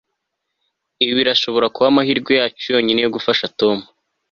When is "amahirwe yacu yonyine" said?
1.91-2.99